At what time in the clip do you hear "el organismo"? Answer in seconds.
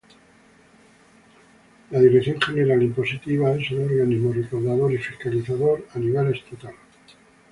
3.69-4.33